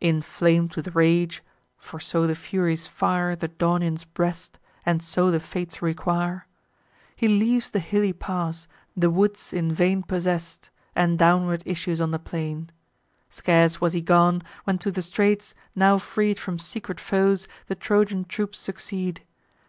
Inflam'd 0.00 0.76
with 0.76 0.94
rage, 0.94 1.42
(for 1.76 1.98
so 1.98 2.24
the 2.24 2.36
Furies 2.36 2.86
fire 2.86 3.34
The 3.34 3.48
Daunian's 3.48 4.04
breast, 4.04 4.60
and 4.86 5.02
so 5.02 5.32
the 5.32 5.40
Fates 5.40 5.82
require,) 5.82 6.46
He 7.16 7.26
leaves 7.26 7.72
the 7.72 7.80
hilly 7.80 8.12
pass, 8.12 8.68
the 8.96 9.10
woods 9.10 9.52
in 9.52 9.74
vain 9.74 10.04
Possess'd, 10.04 10.68
and 10.94 11.18
downward 11.18 11.64
issues 11.66 12.00
on 12.00 12.12
the 12.12 12.20
plain. 12.20 12.70
Scarce 13.28 13.80
was 13.80 13.92
he 13.92 14.00
gone, 14.02 14.42
when 14.62 14.78
to 14.78 14.92
the 14.92 15.02
straits, 15.02 15.52
now 15.74 15.98
freed 15.98 16.38
From 16.38 16.60
secret 16.60 17.00
foes, 17.00 17.48
the 17.66 17.74
Trojan 17.74 18.24
troops 18.26 18.60
succeed. 18.60 19.24